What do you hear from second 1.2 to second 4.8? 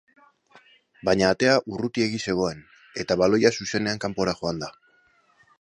atea urrutiegi zegoen, eta baloia zuzenean kanpora joan da.